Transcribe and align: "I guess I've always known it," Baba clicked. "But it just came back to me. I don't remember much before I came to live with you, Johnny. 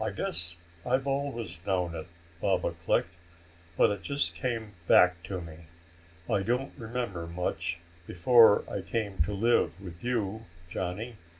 "I 0.00 0.10
guess 0.10 0.56
I've 0.88 1.08
always 1.08 1.58
known 1.66 1.96
it," 1.96 2.06
Baba 2.40 2.70
clicked. 2.70 3.12
"But 3.76 3.90
it 3.90 4.02
just 4.02 4.36
came 4.36 4.74
back 4.86 5.20
to 5.24 5.40
me. 5.40 5.66
I 6.30 6.44
don't 6.44 6.78
remember 6.78 7.26
much 7.26 7.80
before 8.06 8.62
I 8.72 8.82
came 8.82 9.18
to 9.22 9.32
live 9.32 9.80
with 9.80 10.04
you, 10.04 10.46
Johnny. 10.70 11.16